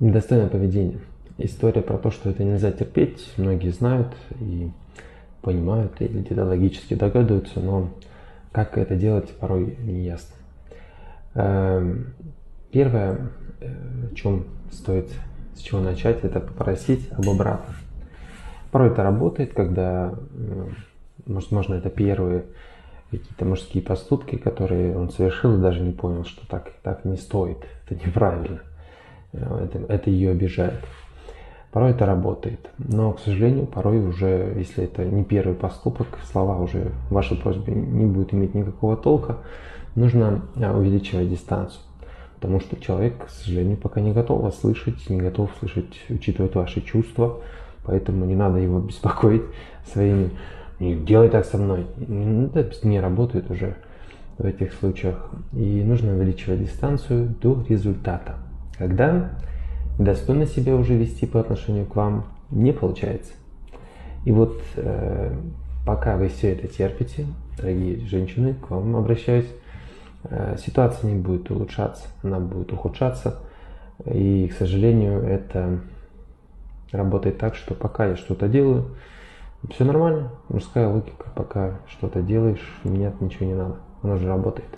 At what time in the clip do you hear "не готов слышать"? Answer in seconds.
45.10-45.92